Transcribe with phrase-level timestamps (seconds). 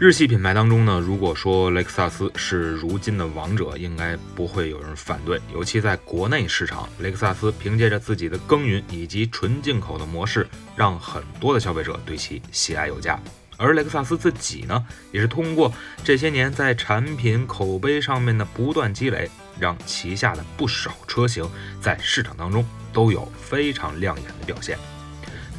[0.00, 5.38] 日系品牌当中呢，如果说雷克萨斯是如今的王者，应该不会有人反对。
[5.52, 13.20] 尤其在国内市场，雷克萨斯凭借着自己的耕耘以及纯进口的模式，让很多的消费者对其喜爱有加。
[13.58, 15.70] 而雷克萨斯自己呢，也是通过
[16.02, 21.46] 这些年在产品口碑上面的不断积累，让旗下的不少车型
[21.78, 24.78] 在市场当中都有非常亮眼的表现。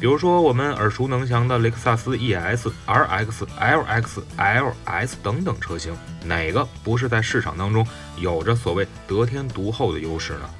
[0.02, 10.50] 比如说，我们耳熟能详的雷克萨斯 ES、RX、LX、LS 等等车型，哪个不是在市场当中有着所谓得天独厚的优势呢？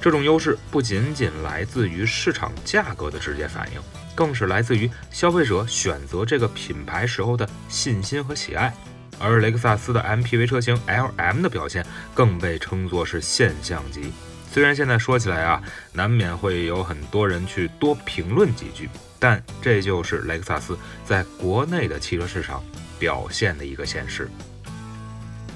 [0.00, 3.80] 这种优势不仅仅来自于市场价格的直接反应，
[4.12, 8.74] 更是来自于消费者选择这个品牌时候的信心和喜爱。
[9.20, 14.12] 而雷克萨斯的 MPV 车型 LM 的表现，更被称作是现象级。
[14.54, 15.60] 虽然现在说起来啊，
[15.92, 18.88] 难免会有很多人去多评论几句，
[19.18, 22.62] 但这就是雷克萨斯在国内的汽车市场
[22.96, 24.30] 表现的一个现实。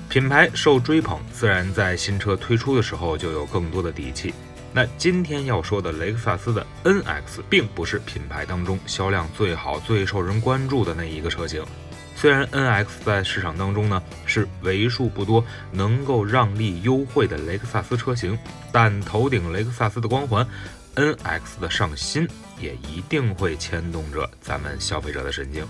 [0.08, 4.34] 品牌受追捧，自然在新车推出的时候就有更多的底气。
[4.72, 11.64] 那今天要说的雷克萨斯的 NX，并不是品牌当中销量最好、最受人关注的那一个车型。
[12.20, 18.36] 虽然 NX 在市场当中呢是为数不多能够让利优惠的雷克萨斯车型，
[18.72, 20.44] 但头顶雷克萨斯的光环
[20.96, 25.64] ，NX 的上新也一定会牵动着咱们消费者的神经。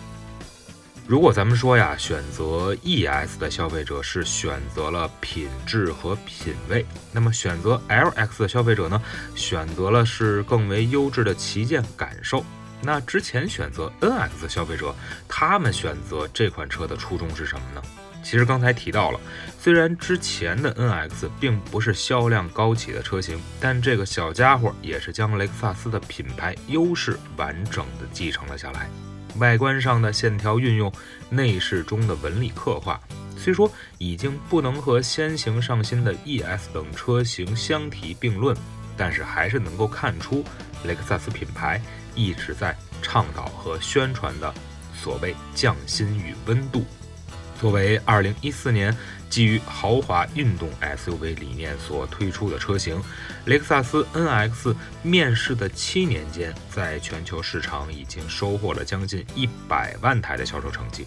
[1.06, 9.02] 如果咱们说呀，选择 ES 的消费者是选择了品质和品味，那么选择 LX 的消费者呢，
[9.34, 12.42] 选择了是更为优质的旗舰感受。
[12.82, 14.94] 那之前选择 NX 消费者，
[15.28, 17.82] 他们选择这款车的初衷是什么呢？
[18.22, 19.20] 其实刚才提到了，
[19.58, 28.88] 虽然之前的 NX 并不是销量高企的车型，但这个小家伙也是将雷克萨斯的品牌优势完整的继承了下来。
[29.38, 30.92] 外观上的线条运用，
[31.30, 33.00] 内饰中的纹理刻画，
[33.36, 38.54] 虽说已经不能和先行上新的 ES 等车型相提并论，
[38.96, 40.44] 但是还是能够看出
[40.84, 41.80] 雷克萨斯品牌。
[42.14, 44.52] 一直在倡导和宣传的
[44.92, 46.84] 所谓匠心与温度，
[47.60, 48.92] 作为二零一四年
[49.30, 53.00] 基于豪华运动 SUV 理念所推出的车型，
[53.44, 54.74] 雷克萨斯 NX
[55.04, 61.06] 面世的七年间，在全球市场已经收获了将近一百万台的销售成绩。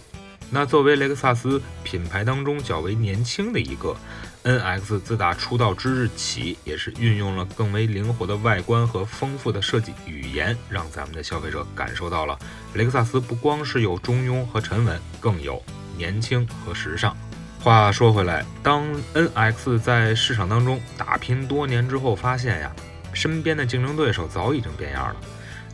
[0.54, 3.96] 那作为雷克萨斯品牌当中较为年轻的一个
[4.44, 12.38] ，NX 自打出道之日起，也是运用了更为灵活的外观和丰富的设计语言，让咱们的消费者感受到了
[12.74, 15.62] 雷克萨斯不光是有中庸和沉稳，更有
[15.96, 17.16] 年轻和时尚。
[17.58, 18.84] 话说回来，当
[19.14, 22.70] NX 在市场当中打拼多年之后，发现呀，
[23.14, 25.16] 身边的竞争对手早已经变样了，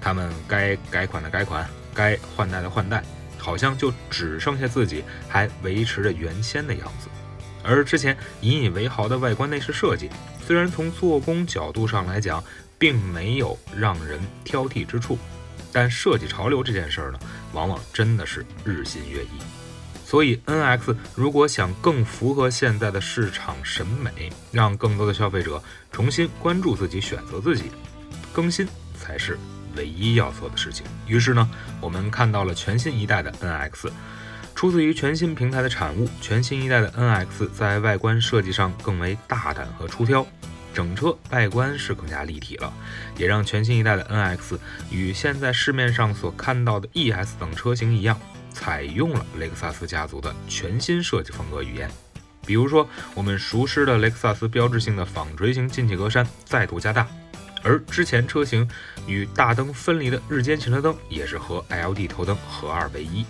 [0.00, 3.02] 他们该改款的改款，该换代的换代。
[3.38, 7.08] 好像就只剩下自己还维持着原先的样子，
[7.62, 10.10] 而之前引以为豪的外观内饰设计，
[10.46, 12.42] 虽然从做工角度上来讲
[12.78, 15.18] 并没有让人挑剔之处，
[15.72, 17.18] 但设计潮流这件事儿呢，
[17.52, 19.38] 往往真的是日新月异。
[20.04, 25.62] 所以，NX 如果想更符合现在的市场审美，让更多的消费者
[25.92, 27.64] 重新关注自己、选择自己，
[28.32, 28.66] 更新
[28.98, 29.38] 才是。
[29.78, 30.84] 唯一要做的事情。
[31.06, 31.48] 于是呢，
[31.80, 33.90] 我们看到了全新一代的 NX，
[34.54, 36.06] 出自于全新平台的产物。
[36.20, 40.26] 全新一代的 NX 在外观设计上更为大胆和出挑，
[40.74, 42.72] 整车外观是更加立体了，
[43.16, 44.58] 也让全新一代的 NX
[44.90, 48.20] 与现在市面上所看到的 ES 等车型一样，
[48.52, 51.88] 采用了雷克萨斯家族的全新设计风格语言。
[52.46, 57.06] 比如说，我们熟知的雷克萨斯标志性的纺锤形进气格栅再度加大。
[57.62, 58.68] 而之前车型
[59.06, 63.24] 与大灯分离的日间行车灯也是和 LED 头灯合二为一。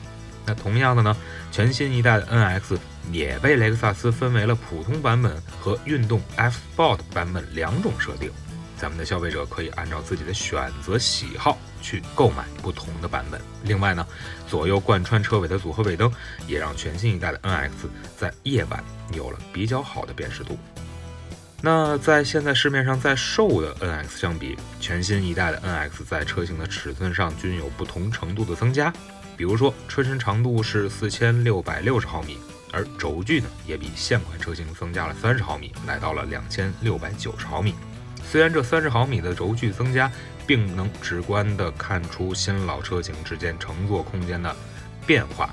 [0.47, 1.17] 那同样的呢，
[1.53, 2.79] 全新一代的 NX
[3.13, 8.31] 也被雷克萨斯分为了普通版本和运动 F Sport 版本两种设定。
[8.79, 13.41] 咱们的消费者可以按照自己的选择喜好去购买不同的版本。
[13.65, 14.07] 另外呢，
[14.47, 16.11] 左右贯穿车尾的组合尾灯
[16.47, 17.71] 也让全新一代的 NX
[18.17, 18.83] 在夜晚
[19.13, 20.57] 有了比较好的辨识度。
[21.61, 28.93] 那在现在市面上在售的 NX 相比，全新一代的 NX 在车型的尺寸上均有不同程度的增加。
[29.37, 32.39] 比如说，车身长度是四千六百六十毫米，
[32.73, 37.75] 而轴距呢也比现款车型增加了三十毫米，来到了两千六百九十毫米。
[38.25, 40.11] 虽然这三十毫米的轴距增加，
[40.47, 44.55] 并能直观地看出新老车型之间乘坐空间的
[45.07, 45.51] 变化，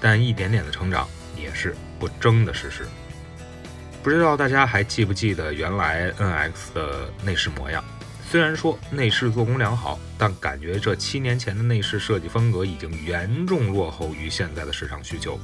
[0.00, 2.86] 但一点点的成长也是不争的事实。
[4.06, 7.82] 不知道大家还记不记得原来 NX 的内饰模样？
[8.30, 15.40] 虽然说内饰做工良好，但感觉这七年前的内饰设计风格已经严重落后于现在的市场需求。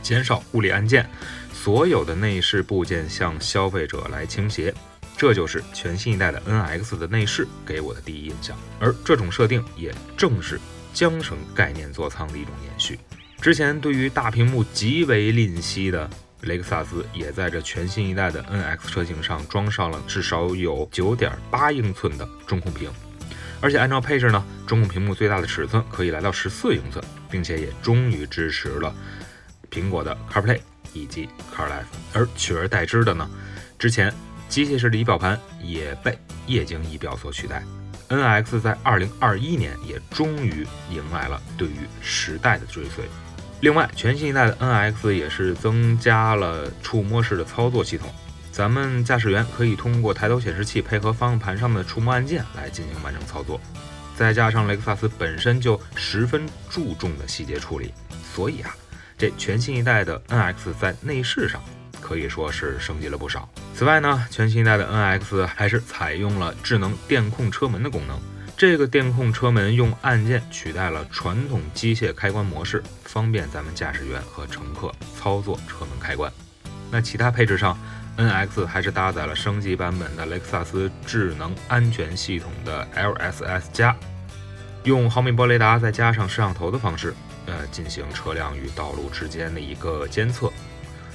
[0.00, 1.06] 减少物理按键，
[1.52, 4.72] 所有的内饰部件向消费者来倾斜，
[5.14, 8.56] 这就是全新一代的 NX 的内饰给我的第一印象。
[8.80, 10.58] 而这种设定也正是
[10.94, 12.98] 缰绳概念座舱的一种延续。
[13.42, 16.08] 之前对于大屏幕极为吝惜的
[16.44, 22.90] 雷克萨斯，也在这全新一代的 NX 车型上装上了至少有9.8英寸的中控屏，
[23.60, 28.94] 而且按照配置呢，中控屏幕最大的尺寸可以来到14英寸，并且也终于支持了。
[29.70, 30.60] 苹果的 CarPlay
[30.92, 33.28] 以及 CarLife，而取而代之的呢，
[33.78, 34.14] 之前
[34.48, 37.64] 机械式的仪表盘也被液晶仪表所取代。
[38.08, 43.04] NX 在2021年也终于迎来了对于时代的追随。
[43.64, 48.12] 另外，全新一代的 NX 也是增加了触摸式的操作系统，
[48.52, 53.58] 咱们驾驶员可以通过抬头显示器配合方向盘上的触摸按键来进行完成操作。
[54.14, 57.94] 再加上雷克萨斯本身就十分注重的细节处理，
[58.34, 58.76] 所以啊。
[59.16, 61.62] 这全新一代的 NX 在内饰上
[62.02, 63.48] 可以说是升级了不少。
[63.74, 68.20] 此外呢，全新一代的 NX 还是采用了智能电控车门的功能。
[68.66, 76.32] 这个电控车门用按键取代了传统机械开关模式，方便咱们驾驶员和乘客操作车门开关。
[76.90, 77.78] 那其他配置上
[78.16, 83.94] ，NX 还是搭载了升级版本的雷克萨斯智能安全系统的 LSS 加，
[84.84, 87.14] 用毫米波雷达再加上摄像头的方式。
[87.44, 90.50] 呃，进行车辆与道路之间的一个监测。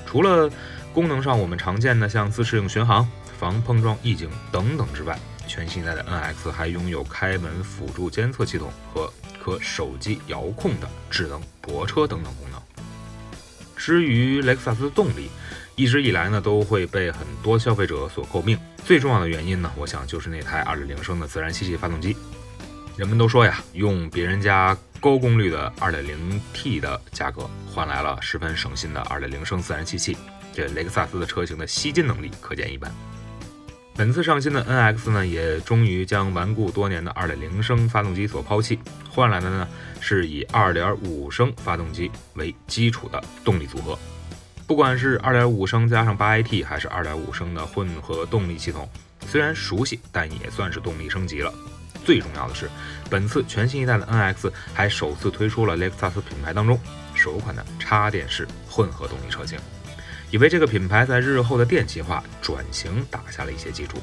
[0.06, 0.48] 除了
[0.94, 3.10] 功能上我们常见的像自适应巡航、
[3.40, 5.18] 防碰撞预警等等之外，
[5.50, 9.12] 全新一代的 NX 还拥有开门辅助监测系统和
[9.44, 12.62] 可手机遥控的智能泊车等等功能。
[13.76, 15.30] 至于雷克萨斯的动力，
[15.76, 18.58] 一直以来呢都会被很多消费者所诟病。
[18.86, 22.16] 最重要的原因呢，我想就是那台2.0升的自然吸气发动机。
[22.96, 24.78] 人们都说呀，用别人家。
[25.02, 30.18] 高功率的 2.0T 的价格换来了十分省心的2.0升自然吸气，
[30.54, 32.94] 这雷克萨斯的车型的吸金能力可见一斑。
[34.00, 38.80] 本次上新的 NX 呢，也终于将顽固多年的2.0升发动机所抛弃，
[39.10, 39.68] 换来的呢
[40.00, 44.00] 是以2.5升发动机为基础的动力组合。
[44.66, 48.90] 不管是2.5升加上 8AT，还是2.5升的混合动力系统，
[49.28, 51.54] 虽然熟悉，但也算是动力升级了。
[52.06, 52.70] 最重要的是，
[53.10, 56.80] 本次全新一代的 NX 还首次推出了雷克萨斯品牌当中
[57.14, 59.60] 首款的插电式混合动力车型，
[60.32, 63.98] 也为这个品牌在日后的电气化转型打下了一些基础。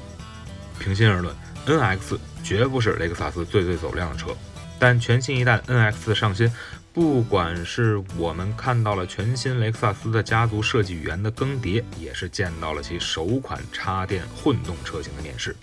[0.79, 1.35] 平心而论
[1.67, 4.37] ，NX 绝不是雷克萨斯最最走量的车，
[4.79, 6.53] 但全新一代 NX 上新，
[6.93, 15.57] 不管是我们看到了全新雷克萨斯的家族设计语言的更迭，也是见到了其首款插电混动车型的面世。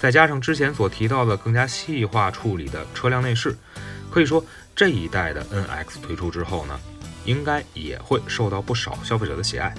[0.00, 3.56] 再加上之前所提到的更加细化处理的车辆内饰，
[4.10, 4.44] 可以说
[4.74, 6.78] 这一代的 NX 推出之后呢，
[7.24, 9.74] 应该也会受到不少消费者的喜爱。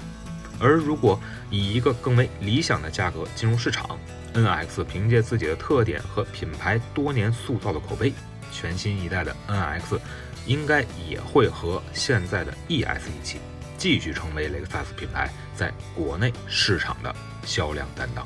[0.60, 1.20] 而如果
[1.50, 3.98] 以一个更为理想的价格进入市场
[4.34, 8.12] ，NX 凭借自己的特点和品牌多年塑造的口碑，
[8.52, 9.98] 全新一代的 NX
[10.46, 13.38] 应该也会和现在的 ES 一起，
[13.76, 18.24] 继续成为雷克萨斯品牌在国内市场的销量担当。